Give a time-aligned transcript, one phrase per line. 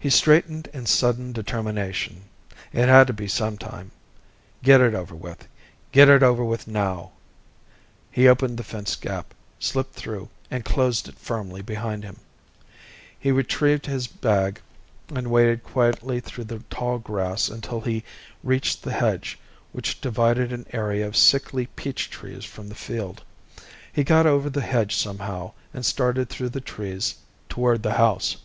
[0.00, 2.22] He straightened in sudden determination.
[2.72, 3.90] It had to be sometime.
[4.62, 5.46] Get it over with,
[5.92, 7.10] get it over with now.
[8.10, 12.16] He opened the fence gap, slipped through, and closed it firmly behind him.
[13.20, 14.58] He retrieved his bag,
[15.14, 18.04] and waded quietly through the tall grass until he
[18.42, 19.38] reached the hedge
[19.72, 23.22] which divided an area of sickly peach trees from the field.
[23.92, 27.16] He got over the hedge somehow, and started through the trees
[27.50, 28.38] toward the house.